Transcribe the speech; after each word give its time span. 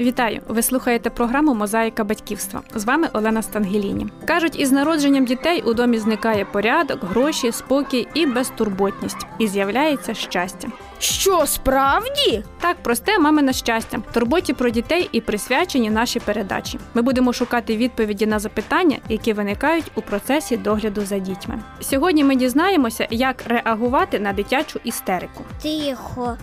Вітаю! 0.00 0.40
Ви 0.48 0.62
слухаєте 0.62 1.10
програму 1.10 1.54
Мозаїка 1.54 2.04
батьківства. 2.04 2.62
З 2.74 2.84
вами 2.84 3.08
Олена 3.12 3.42
Стангеліні. 3.42 4.06
Кажуть, 4.24 4.60
із 4.60 4.72
народженням 4.72 5.24
дітей 5.24 5.62
у 5.62 5.74
домі 5.74 5.98
зникає 5.98 6.44
порядок, 6.44 7.04
гроші, 7.04 7.52
спокій 7.52 8.08
і 8.14 8.26
безтурботність, 8.26 9.26
і 9.38 9.46
з'являється 9.46 10.14
щастя. 10.14 10.68
Що, 10.98 11.46
справді? 11.46 12.44
Так, 12.60 12.76
просте 12.82 13.18
мамине 13.18 13.52
щастя, 13.52 13.98
турботі 14.12 14.52
про 14.52 14.70
дітей 14.70 15.08
і 15.12 15.20
присвячені 15.20 15.90
наші 15.90 16.20
передачі. 16.20 16.78
Ми 16.94 17.02
будемо 17.02 17.32
шукати 17.32 17.76
відповіді 17.76 18.26
на 18.26 18.38
запитання, 18.38 18.96
які 19.08 19.32
виникають 19.32 19.92
у 19.94 20.02
процесі 20.02 20.56
догляду 20.56 21.00
за 21.00 21.18
дітьми. 21.18 21.62
Сьогодні 21.80 22.24
ми 22.24 22.36
дізнаємося, 22.36 23.06
як 23.10 23.44
реагувати 23.46 24.20
на 24.20 24.32
дитячу 24.32 24.80
істерику. 24.84 25.44
Тихо. 25.62 26.36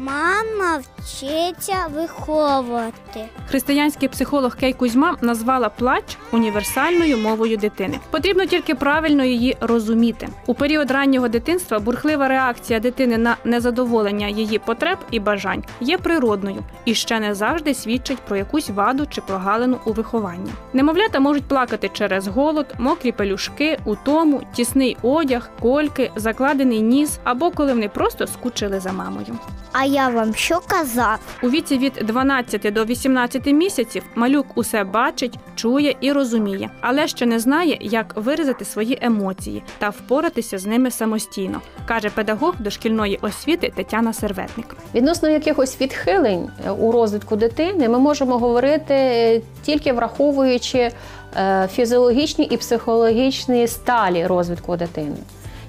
Мама 0.00 0.82
вчиться 0.98 1.76
виховувати. 1.94 3.28
Християнський 3.48 4.08
психолог 4.08 4.56
Кей 4.56 4.72
Кузьма 4.72 5.16
назвала 5.20 5.68
плач 5.68 6.04
універсальною 6.32 7.18
мовою 7.18 7.56
дитини. 7.56 7.98
Потрібно 8.10 8.46
тільки 8.46 8.74
правильно 8.74 9.24
її 9.24 9.56
розуміти. 9.60 10.28
У 10.46 10.54
період 10.54 10.90
раннього 10.90 11.28
дитинства 11.28 11.78
бурхлива 11.78 12.28
реакція 12.28 12.80
дитини 12.80 13.18
на 13.18 13.36
незадоволення 13.44 14.28
її 14.28 14.58
потреб 14.58 14.98
і 15.10 15.20
бажань 15.20 15.64
є 15.80 15.98
природною 15.98 16.64
і 16.84 16.94
ще 16.94 17.20
не 17.20 17.34
завжди 17.34 17.74
свідчить 17.74 18.18
про 18.18 18.36
якусь 18.36 18.70
ваду 18.70 19.06
чи 19.06 19.20
прогалину 19.20 19.78
у 19.84 19.92
вихованні. 19.92 20.50
Немовлята 20.72 21.20
можуть 21.20 21.48
плакати 21.48 21.90
через 21.92 22.26
голод, 22.28 22.66
мокрі 22.78 23.12
пелюшки, 23.12 23.78
утому, 23.84 24.42
тісний 24.54 24.96
одяг, 25.02 25.50
кольки, 25.60 26.10
закладений 26.16 26.80
ніс 26.80 27.18
або 27.24 27.50
коли 27.50 27.72
вони 27.72 27.88
просто 27.88 28.26
скучили 28.26 28.80
за 28.80 28.92
мамою. 28.92 29.38
А 29.72 29.87
я 29.88 30.08
вам 30.08 30.34
що 30.34 30.60
казав? 30.66 31.18
У 31.42 31.50
віці 31.50 31.78
від 31.78 31.92
12 31.92 32.72
до 32.72 32.84
18 32.84 33.46
місяців 33.46 34.02
малюк 34.14 34.46
усе 34.54 34.84
бачить, 34.84 35.38
чує 35.56 35.96
і 36.00 36.12
розуміє, 36.12 36.70
але 36.80 37.08
ще 37.08 37.26
не 37.26 37.38
знає, 37.38 37.78
як 37.80 38.16
виразити 38.16 38.64
свої 38.64 38.98
емоції 39.00 39.62
та 39.78 39.88
впоратися 39.88 40.58
з 40.58 40.66
ними 40.66 40.90
самостійно, 40.90 41.60
каже 41.86 42.10
педагог 42.10 42.54
дошкільної 42.58 43.18
освіти 43.22 43.72
Тетяна 43.76 44.12
Серветник. 44.12 44.76
Відносно 44.94 45.28
якихось 45.28 45.80
відхилень 45.80 46.48
е, 46.66 46.70
у 46.70 46.92
розвитку 46.92 47.36
дитини, 47.36 47.88
ми 47.88 47.98
можемо 47.98 48.38
говорити 48.38 48.94
е, 48.94 49.40
тільки 49.62 49.92
враховуючи 49.92 50.90
е, 51.36 51.68
фізіологічні 51.72 52.44
і 52.44 52.56
психологічні 52.56 53.68
сталі 53.68 54.26
розвитку 54.26 54.76
дитини. 54.76 55.16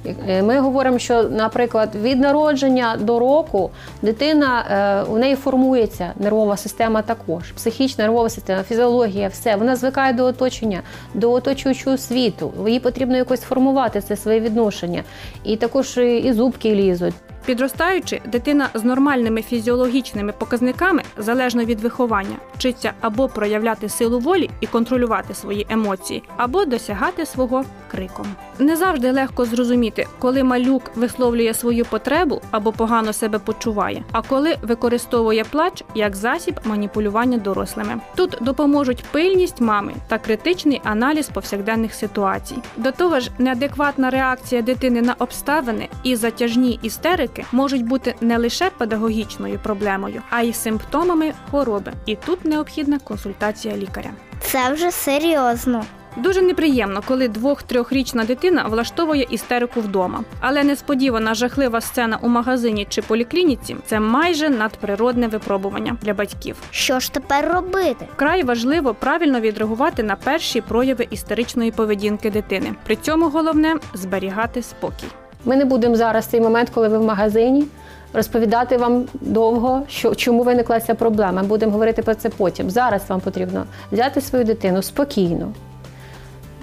Е, 0.06 0.44
Ми 0.44 0.60
говоримо, 0.60 1.00
що, 1.00 1.24
наприклад, 1.24 1.90
від 2.02 2.20
народження 2.20 2.98
до 3.00 3.20
року 3.20 3.72
дитина 4.02 4.66
е, 5.08 5.12
у 5.12 5.18
неї 5.18 5.36
формується 5.36 6.14
нервова 6.20 6.58
система 6.58 7.02
також, 7.02 7.52
психічна 7.52 8.04
нервова 8.04 8.30
система, 8.30 8.64
фізіологія, 8.64 9.28
все 9.28 9.56
вона 9.56 9.76
звикає 9.76 10.14
до 10.14 10.26
оточення, 10.26 10.82
до 11.14 11.32
оточуючого 11.32 11.98
світу. 11.98 12.54
Їй 12.68 12.80
потрібно 12.80 13.18
якось 13.18 13.42
формувати 13.42 14.02
це 14.02 14.16
своє 14.16 14.40
відношення, 14.40 15.04
і 15.44 15.56
також 15.56 15.98
і 15.98 16.18
і 16.18 16.34
зубки 16.34 16.76
лізуть. 16.76 17.14
Підростаючи, 17.50 18.22
дитина 18.26 18.70
з 18.74 18.84
нормальними 18.84 19.42
фізіологічними 19.42 20.32
показниками, 20.32 21.04
залежно 21.18 21.66
від 21.66 21.82
виховання, 21.82 22.38
вчиться 22.54 22.94
або 23.02 23.28
проявляти 23.28 23.90
силу 23.90 24.20
волі 24.20 24.50
і 24.62 24.68
контролювати 24.68 25.34
свої 25.34 25.68
емоції, 25.70 26.24
або 26.38 26.66
досягати 26.66 27.26
свого 27.26 27.64
криком. 27.92 28.28
Не 28.60 28.76
завжди 28.76 29.12
легко 29.12 29.46
зрозуміти, 29.46 30.08
коли 30.20 30.44
малюк 30.44 30.92
висловлює 30.96 31.54
свою 31.54 31.86
потребу 31.86 32.42
або 32.52 32.72
погано 32.72 33.14
себе 33.14 33.40
почуває, 33.40 34.04
а 34.12 34.22
коли 34.22 34.56
використовує 34.62 35.44
плач 35.44 35.84
як 35.96 36.16
засіб 36.16 36.60
маніпулювання 36.64 37.38
дорослими. 37.38 38.02
Тут 38.16 38.38
допоможуть 38.42 39.04
пильність 39.12 39.62
мами 39.62 39.94
та 40.08 40.18
критичний 40.18 40.82
аналіз 40.84 41.30
повсякденних 41.30 41.94
ситуацій. 41.94 42.58
До 42.78 42.92
того 42.92 43.20
ж, 43.20 43.32
неадекватна 43.38 44.10
реакція 44.10 44.62
дитини 44.62 45.02
на 45.02 45.16
обставини 45.20 45.90
і 46.04 46.16
затяжні 46.16 46.80
істерики 46.82 47.39
можуть 47.52 47.86
бути 47.86 48.16
не 48.22 48.38
лише 48.38 48.70
педагогічною 48.70 49.60
проблемою, 49.64 50.22
а 50.30 50.42
й 50.42 50.54
симптомами 50.54 51.34
хвороби. 51.50 51.94
І 52.06 52.16
тут 52.16 52.46
необхідна 52.46 53.00
консультація 53.00 53.78
лікаря. 53.78 54.10
Це 54.42 54.74
вже 54.74 54.92
серйозно. 54.92 55.86
Дуже 56.18 56.42
неприємно, 56.42 57.02
коли 57.08 57.28
двох-трьохрічна 57.28 58.24
дитина 58.24 58.66
влаштовує 58.68 59.28
істерику 59.30 59.82
вдома. 59.82 60.24
Але 60.40 60.64
несподівана 60.64 61.34
жахлива 61.34 61.82
сцена 61.82 62.20
у 62.22 62.28
магазині 62.28 62.88
чи 62.90 63.02
поліклініці 63.02 63.76
це 63.86 64.00
майже 64.00 64.50
надприродне 64.50 65.28
випробування 65.28 65.98
для 66.02 66.14
батьків. 66.14 66.56
Що 66.72 67.00
ж 67.00 67.14
тепер 67.14 67.54
робити? 67.54 68.08
Вкрай 68.14 68.44
важливо 68.44 68.94
правильно 68.94 69.40
відреагувати 69.40 70.04
на 70.04 70.16
перші 70.16 70.62
прояви 70.62 71.08
істеричної 71.12 71.72
поведінки 71.72 72.30
дитини. 72.30 72.76
При 72.86 72.96
цьому 72.96 73.30
головне 73.30 73.76
зберігати 73.94 74.62
спокій. 74.62 75.08
Ми 75.46 75.56
не 75.56 75.66
будемо 75.66 75.96
зараз 75.96 76.26
цей 76.26 76.42
момент, 76.42 76.70
коли 76.70 76.88
ви 76.88 76.98
в 76.98 77.04
магазині, 77.04 77.66
розповідати 78.14 78.78
вам 78.78 79.06
довго, 79.14 79.82
що 79.88 80.16
чому 80.16 80.44
виникла 80.44 80.80
ця 80.80 80.94
проблема. 80.94 81.44
Будемо 81.44 81.72
говорити 81.72 82.02
про 82.02 82.16
це 82.16 82.30
потім. 82.30 82.70
Зараз 82.70 83.02
вам 83.10 83.20
потрібно 83.20 83.66
взяти 83.92 84.22
свою 84.22 84.46
дитину 84.46 84.82
спокійно, 84.82 85.54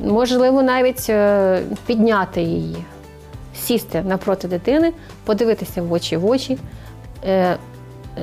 можливо, 0.00 0.62
навіть 0.62 1.06
е, 1.10 1.62
підняти 1.86 2.42
її, 2.42 2.84
сісти 3.54 4.02
напроти 4.02 4.48
дитини, 4.48 4.92
подивитися 5.24 5.82
в 5.82 5.92
очі 5.92 6.16
в 6.16 6.26
очі, 6.26 6.58
е, 7.26 7.56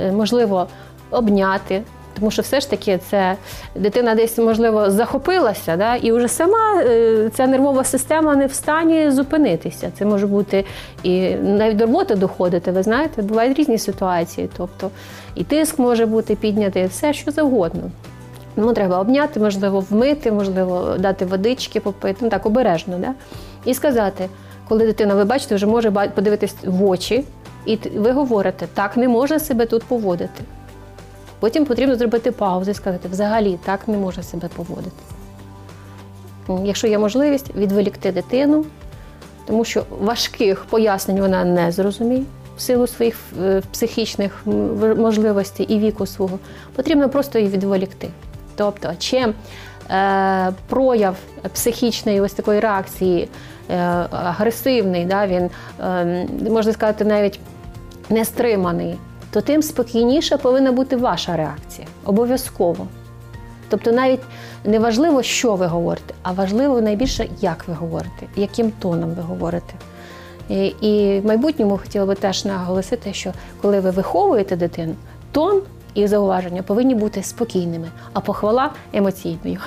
е, 0.02 0.12
можливо, 0.12 0.68
обняти. 1.12 1.82
Тому 2.20 2.32
що 2.32 2.42
все 2.42 2.60
ж 2.60 2.70
таки 2.70 3.00
це 3.10 3.36
дитина 3.76 4.16
десь, 4.16 4.38
можливо, 4.38 4.90
захопилася, 4.92 5.78
да, 5.78 5.96
і 5.96 6.12
вже 6.12 6.28
сама 6.28 6.82
е, 6.82 7.30
ця 7.34 7.48
нервова 7.48 7.84
система 7.84 8.36
не 8.36 8.46
в 8.46 8.54
стані 8.54 9.12
зупинитися. 9.12 9.92
Це 9.98 10.06
може 10.06 10.28
бути 10.28 10.66
і 11.04 11.36
навіть 11.36 11.78
до 11.78 11.86
роботи 11.86 12.16
доходити. 12.16 12.72
Ви 12.72 12.84
знаєте, 12.84 13.22
бувають 13.22 13.60
різні 13.60 13.78
ситуації. 13.78 14.50
Тобто 14.58 14.90
і 15.36 15.44
тиск 15.44 15.80
може 15.80 16.06
бути 16.06 16.36
піднятий, 16.36 16.86
все 16.86 17.14
що 17.14 17.32
завгодно. 17.32 17.82
Тому 18.56 18.74
треба 18.74 19.00
обняти, 19.00 19.40
можливо, 19.40 19.80
вмити, 19.80 20.32
можливо, 20.32 20.96
дати 21.00 21.26
водички 21.26 21.80
попити, 21.80 22.18
ну 22.22 22.30
так 22.30 22.46
обережно, 22.46 22.98
да? 22.98 23.14
і 23.66 23.74
сказати, 23.74 24.30
коли 24.68 24.86
дитина, 24.86 25.16
ви 25.16 25.26
бачите, 25.26 25.56
вже 25.56 25.66
може 25.66 25.92
подивитись 25.92 26.56
в 26.64 26.86
очі, 26.86 27.24
і 27.66 27.78
ви 27.96 28.12
говорите, 28.12 28.68
так 28.74 28.98
не 28.98 29.08
можна 29.08 29.40
себе 29.40 29.66
тут 29.66 29.84
поводити. 29.84 30.44
Потім 31.44 31.66
потрібно 31.66 31.96
зробити 31.96 32.32
паузу 32.32 32.72
і 32.72 32.74
сказати, 32.74 33.10
взагалі 33.12 33.60
так 33.66 33.88
не 33.88 33.98
можна 33.98 34.24
себе 34.24 34.50
поводити. 34.56 34.92
Якщо 36.64 36.88
є 36.88 37.00
можливість, 37.00 37.56
відволікти 37.56 38.12
дитину, 38.12 38.66
тому 39.48 39.66
що 39.66 39.84
важких 40.02 40.66
пояснень 40.66 41.20
вона 41.20 41.46
не 41.46 41.72
зрозуміє 41.72 42.24
в 42.58 42.62
силу 42.62 42.88
своїх 42.88 43.16
е, 43.42 43.62
психічних 43.72 44.42
можливостей 44.98 45.66
і 45.66 45.80
віку 45.80 46.06
свого, 46.06 46.40
потрібно 46.76 47.10
просто 47.10 47.40
її 47.40 47.52
відволікти. 47.52 48.10
Тобто, 48.56 48.94
чим 49.00 49.34
е, 49.90 50.54
прояв 50.70 51.16
психічної 51.54 52.22
ось 52.22 52.34
такої 52.34 52.60
реакції 52.60 53.30
е, 53.70 53.76
агресивний, 54.12 55.06
да, 55.06 55.28
він, 55.28 55.50
е, 55.80 56.28
можна 56.50 56.74
сказати, 56.74 57.06
навіть 57.06 57.40
не 58.10 58.26
стриманий, 58.26 58.98
то 59.34 59.42
тим 59.42 59.62
спокійніша 59.62 60.38
повинна 60.38 60.72
бути 60.72 60.96
ваша 60.96 61.38
реакція. 61.38 61.88
Обов'язково. 62.06 62.88
Тобто 63.70 63.92
навіть 63.92 64.20
не 64.66 64.80
важливо, 64.80 65.24
що 65.24 65.56
ви 65.56 65.66
говорите, 65.66 66.14
а 66.22 66.32
важливо 66.32 66.82
найбільше, 66.82 67.28
як 67.42 67.68
ви 67.68 67.74
говорите, 67.74 68.28
яким 68.36 68.72
тоном 68.72 69.10
ви 69.10 69.22
говорите. 69.22 69.74
І, 70.50 70.66
і 70.66 71.20
в 71.20 71.26
майбутньому 71.26 71.78
хотіла 71.78 72.06
би 72.06 72.16
теж 72.16 72.46
наголосити, 72.46 73.14
що 73.14 73.34
коли 73.62 73.80
ви 73.80 73.92
виховуєте 73.92 74.56
дитину, 74.56 74.96
тон 75.32 75.62
і 75.94 76.08
зауваження 76.08 76.64
повинні 76.64 76.96
бути 76.96 77.24
спокійними, 77.24 77.88
а 78.14 78.20
похвала 78.20 78.72
емоційною. 78.94 79.60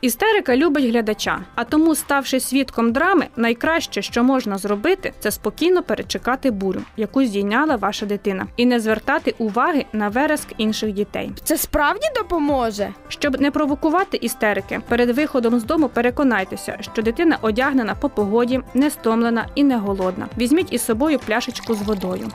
Істерика 0.00 0.56
любить 0.56 0.84
глядача, 0.84 1.40
а 1.54 1.64
тому, 1.64 1.94
ставши 1.94 2.40
свідком 2.40 2.92
драми, 2.92 3.26
найкраще, 3.36 4.02
що 4.02 4.24
можна 4.24 4.58
зробити, 4.58 5.12
це 5.20 5.30
спокійно 5.30 5.82
перечекати 5.82 6.50
бурю, 6.50 6.80
яку 6.96 7.24
здійняла 7.24 7.76
ваша 7.76 8.06
дитина, 8.06 8.46
і 8.56 8.66
не 8.66 8.80
звертати 8.80 9.34
уваги 9.38 9.84
на 9.92 10.08
вереск 10.08 10.48
інших 10.58 10.92
дітей. 10.92 11.32
Це 11.44 11.56
справді 11.56 12.06
допоможе? 12.16 12.94
Щоб 13.08 13.40
не 13.40 13.50
провокувати 13.50 14.16
істерики, 14.16 14.80
перед 14.88 15.10
виходом 15.10 15.60
з 15.60 15.64
дому 15.64 15.88
переконайтеся, 15.88 16.78
що 16.80 17.02
дитина 17.02 17.38
одягнена 17.42 17.94
по 17.94 18.08
погоді, 18.08 18.60
не 18.74 18.90
стомлена 18.90 19.46
і 19.54 19.64
не 19.64 19.76
голодна. 19.76 20.28
Візьміть 20.38 20.72
із 20.72 20.84
собою 20.84 21.18
пляшечку 21.18 21.74
з 21.74 21.82
водою. 21.82 22.28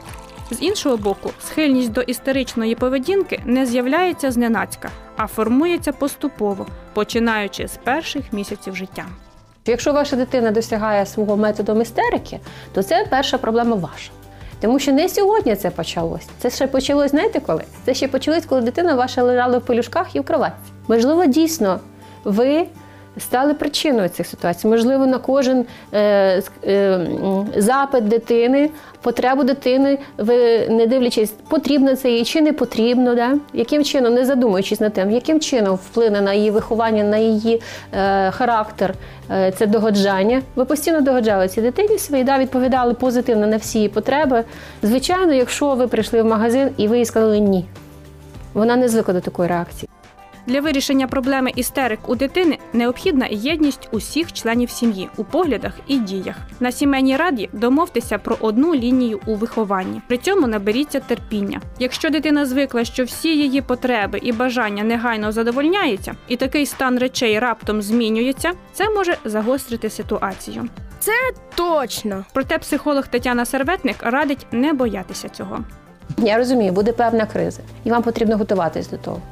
З 0.50 0.62
іншого 0.62 0.96
боку, 0.96 1.30
схильність 1.40 1.92
до 1.92 2.00
істеричної 2.00 2.74
поведінки 2.74 3.42
не 3.44 3.66
з'являється 3.66 4.30
зненацька, 4.30 4.90
а 5.16 5.26
формується 5.26 5.92
поступово, 5.92 6.66
починаючи 6.94 7.68
з 7.68 7.76
перших 7.76 8.32
місяців 8.32 8.76
життя. 8.76 9.04
Якщо 9.66 9.92
ваша 9.92 10.16
дитина 10.16 10.50
досягає 10.50 11.06
свого 11.06 11.36
методу 11.36 11.80
істерики, 11.80 12.40
то 12.74 12.82
це 12.82 13.06
перша 13.10 13.38
проблема 13.38 13.76
ваша. 13.76 14.10
Тому 14.60 14.78
що 14.78 14.92
не 14.92 15.08
сьогодні 15.08 15.56
це 15.56 15.70
почалось. 15.70 16.28
Це 16.38 16.50
ще 16.50 16.66
почалось, 16.66 17.10
знаєте 17.10 17.40
коли? 17.40 17.64
Це 17.84 17.94
ще 17.94 18.08
почалось, 18.08 18.46
коли 18.46 18.60
дитина 18.60 18.94
ваша 18.94 19.22
лежала 19.22 19.58
в 19.58 19.66
пелюшках 19.66 20.16
і 20.16 20.20
в 20.20 20.24
кроватці. 20.24 20.72
Можливо, 20.88 21.26
дійсно, 21.26 21.80
ви 22.24 22.66
стали 23.18 23.54
причиною 23.54 24.08
цих 24.08 24.26
ситуацій. 24.26 24.68
Можливо, 24.68 25.06
на 25.06 25.18
кожен 25.18 25.64
е, 25.92 26.42
е, 26.66 27.00
запит 27.56 28.08
дитини, 28.08 28.70
потребу 29.02 29.44
дитини, 29.44 29.98
ви 30.18 30.68
не 30.68 30.86
дивлячись, 30.86 31.34
потрібно 31.48 31.96
це 31.96 32.10
їй 32.10 32.24
чи 32.24 32.40
не 32.40 32.52
потрібно, 32.52 33.14
да? 33.14 33.34
яким 33.52 33.84
чином, 33.84 34.14
не 34.14 34.24
задумуючись 34.24 34.80
над 34.80 34.92
тим, 34.92 35.10
яким 35.10 35.40
чином 35.40 35.74
вплине 35.74 36.20
на 36.20 36.32
її 36.32 36.50
виховання, 36.50 37.04
на 37.04 37.16
її 37.16 37.62
е, 37.92 38.30
характер, 38.30 38.94
е, 39.30 39.52
це 39.58 39.66
догоджання. 39.66 40.42
Ви 40.56 40.64
постійно 40.64 41.00
догоджали 41.00 41.48
цій 41.48 41.62
дитині 41.62 41.98
своїй, 41.98 42.24
да, 42.24 42.38
відповідали 42.38 42.94
позитивно 42.94 43.46
на 43.46 43.56
всі 43.56 43.78
її 43.78 43.88
потреби. 43.88 44.44
Звичайно, 44.82 45.32
якщо 45.32 45.74
ви 45.74 45.86
прийшли 45.86 46.22
в 46.22 46.26
магазин 46.26 46.70
і 46.76 46.88
ви 46.88 46.98
їй 46.98 47.04
сказали 47.04 47.38
ні, 47.38 47.64
вона 48.54 48.76
не 48.76 48.88
звикла 48.88 49.14
до 49.14 49.20
такої 49.20 49.48
реакції. 49.48 49.88
Для 50.46 50.60
вирішення 50.60 51.06
проблеми 51.06 51.52
істерик 51.56 52.08
у 52.08 52.14
дитини 52.14 52.58
необхідна 52.72 53.26
єдність 53.30 53.88
усіх 53.90 54.32
членів 54.32 54.70
сім'ї 54.70 55.08
у 55.16 55.24
поглядах 55.24 55.72
і 55.86 55.98
діях. 55.98 56.36
На 56.60 56.72
сімейній 56.72 57.16
раді 57.16 57.48
домовтеся 57.52 58.18
про 58.18 58.36
одну 58.40 58.74
лінію 58.74 59.20
у 59.26 59.34
вихованні. 59.34 60.00
При 60.08 60.18
цьому 60.18 60.46
наберіться 60.46 61.00
терпіння. 61.00 61.60
Якщо 61.78 62.10
дитина 62.10 62.46
звикла, 62.46 62.84
що 62.84 63.04
всі 63.04 63.28
її 63.28 63.62
потреби 63.62 64.18
і 64.22 64.32
бажання 64.32 64.84
негайно 64.84 65.32
задовольняються, 65.32 66.14
і 66.28 66.36
такий 66.36 66.66
стан 66.66 66.98
речей 66.98 67.38
раптом 67.38 67.82
змінюється, 67.82 68.52
це 68.72 68.90
може 68.90 69.16
загострити 69.24 69.90
ситуацію. 69.90 70.68
Це 70.98 71.12
Точно. 71.54 72.24
Проте 72.32 72.58
психолог 72.58 73.08
Тетяна 73.08 73.44
Серветник 73.44 73.96
радить 74.02 74.46
не 74.52 74.72
боятися 74.72 75.28
цього. 75.28 75.58
Я 76.18 76.36
розумію, 76.36 76.72
буде 76.72 76.92
певна 76.92 77.26
криза, 77.26 77.62
і 77.84 77.90
вам 77.90 78.02
потрібно 78.02 78.36
готуватись 78.36 78.88
до 78.88 78.96
того. 78.96 79.22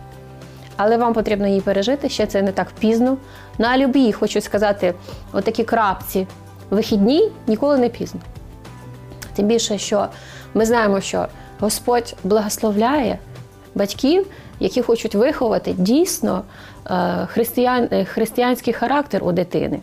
Але 0.76 0.96
вам 0.96 1.12
потрібно 1.12 1.46
її 1.46 1.60
пережити, 1.60 2.08
ще 2.08 2.26
це 2.26 2.42
не 2.42 2.52
так 2.52 2.68
пізно. 2.78 3.16
На 3.58 3.78
любі, 3.78 4.12
хочу 4.12 4.40
сказати, 4.40 4.94
отакі 5.32 5.64
крапці 5.64 6.26
вихідні 6.70 7.30
ніколи 7.46 7.78
не 7.78 7.88
пізно. 7.88 8.20
Тим 9.34 9.46
більше, 9.46 9.78
що 9.78 10.06
ми 10.54 10.66
знаємо, 10.66 11.00
що 11.00 11.26
Господь 11.60 12.16
благословляє 12.24 13.18
батьків, 13.74 14.26
які 14.60 14.82
хочуть 14.82 15.14
виховати 15.14 15.72
дійсно 15.72 16.42
е, 16.86 17.26
християн, 17.30 17.88
е, 17.92 18.04
християнський 18.04 18.72
характер 18.72 19.24
у 19.24 19.32
дитини. 19.32 19.80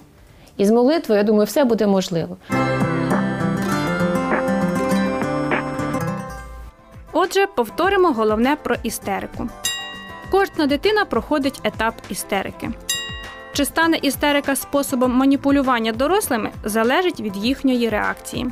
І 0.58 0.66
з 0.66 0.72
молитвою, 0.72 1.18
я 1.18 1.24
думаю, 1.24 1.46
все 1.46 1.64
буде 1.64 1.88
можливо. 1.88 2.38
Отже, 7.14 7.48
повторимо 7.48 8.12
головне 8.12 8.58
про 8.64 8.76
істерику. 8.84 9.48
Кожна 10.32 10.68
дитина 10.68 11.06
проходить 11.06 11.60
етап 11.64 11.94
істерики. 12.10 12.70
Чи 13.54 13.66
стане 13.66 13.98
істерика 14.02 14.56
способом 14.56 15.12
маніпулювання 15.12 15.92
дорослими, 15.92 16.52
залежить 16.64 17.20
від 17.20 17.38
їхньої 17.38 17.90
реакції. 17.90 18.48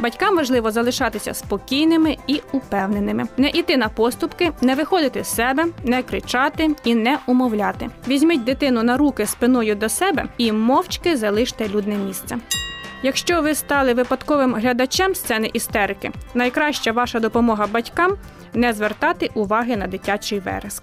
Батькам 0.00 0.36
важливо 0.36 0.70
залишатися 0.70 1.34
спокійними 1.34 2.16
і 2.26 2.40
упевненими, 2.52 3.24
не 3.36 3.48
йти 3.48 3.76
на 3.76 3.88
поступки, 3.88 4.52
не 4.60 4.74
виходити 4.74 5.24
з 5.24 5.34
себе, 5.34 5.66
не 5.84 6.02
кричати 6.02 6.70
і 6.84 6.94
не 6.94 7.18
умовляти. 7.26 7.90
Візьміть 8.08 8.44
дитину 8.44 8.82
на 8.82 8.96
руки 8.96 9.26
спиною 9.26 9.74
до 9.74 9.88
себе 9.88 10.26
і 10.38 10.52
мовчки 10.52 11.16
залиште 11.16 11.68
людне 11.68 11.96
місце. 11.96 12.38
Якщо 13.02 13.42
ви 13.42 13.54
стали 13.54 13.94
випадковим 13.94 14.54
глядачем 14.54 15.14
сцени 15.14 15.50
істерики, 15.52 16.10
найкраща 16.34 16.92
ваша 16.92 17.20
допомога 17.20 17.66
батькам 17.66 18.16
не 18.54 18.72
звертати 18.72 19.30
уваги 19.34 19.76
на 19.76 19.86
дитячий 19.86 20.38
вереск. 20.38 20.82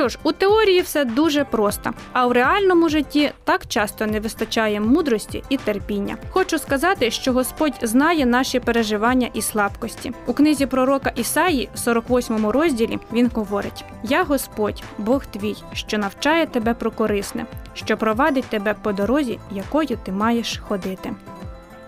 Що 0.00 0.08
ж, 0.08 0.18
у 0.22 0.32
теорії 0.32 0.80
все 0.80 1.04
дуже 1.04 1.44
просто, 1.44 1.90
а 2.12 2.26
в 2.26 2.32
реальному 2.32 2.88
житті 2.88 3.32
так 3.44 3.66
часто 3.66 4.06
не 4.06 4.20
вистачає 4.20 4.80
мудрості 4.80 5.42
і 5.48 5.56
терпіння. 5.56 6.16
Хочу 6.30 6.58
сказати, 6.58 7.10
що 7.10 7.32
Господь 7.32 7.72
знає 7.82 8.26
наші 8.26 8.60
переживання 8.60 9.28
і 9.34 9.42
слабкості. 9.42 10.12
У 10.26 10.32
книзі 10.32 10.66
пророка 10.66 11.12
Ісаї, 11.16 11.68
48 11.74 12.46
розділі, 12.46 12.98
він 13.12 13.30
говорить: 13.34 13.84
Я 14.02 14.24
Господь, 14.24 14.82
Бог 14.98 15.26
твій, 15.26 15.56
що 15.72 15.98
навчає 15.98 16.46
тебе 16.46 16.74
про 16.74 16.90
корисне, 16.90 17.46
що 17.74 17.96
провадить 17.96 18.44
тебе 18.44 18.74
по 18.82 18.92
дорозі, 18.92 19.38
якою 19.52 19.98
ти 20.04 20.12
маєш 20.12 20.60
ходити. 20.68 21.12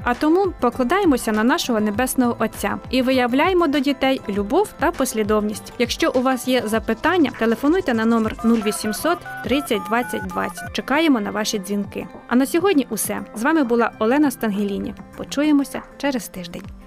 А 0.05 0.15
тому 0.15 0.53
покладаємося 0.61 1.33
на 1.33 1.45
нашого 1.45 1.81
небесного 1.81 2.37
Отця 2.39 2.79
і 2.91 3.03
виявляємо 3.03 3.67
до 3.67 3.79
дітей 3.79 4.21
любов 4.29 4.69
та 4.79 4.91
послідовність. 4.91 5.73
Якщо 5.79 6.13
у 6.15 6.23
вас 6.23 6.49
є 6.49 6.63
запитання, 6.65 7.31
телефонуйте 7.39 7.95
на 7.95 8.05
номер 8.05 8.37
0800 8.45 9.19
30 9.45 9.83
20 9.89 10.27
20. 10.27 10.73
Чекаємо 10.73 11.21
на 11.21 11.31
ваші 11.31 11.59
дзвінки. 11.59 12.07
А 12.29 12.37
на 12.37 12.47
сьогодні 12.47 12.87
усе 12.91 13.21
з 13.35 13.43
вами 13.43 13.65
була 13.65 13.91
Олена 13.99 14.31
Стангеліні. 14.31 14.95
Почуємося 15.17 15.83
через 15.99 16.29
тиждень. 16.29 16.82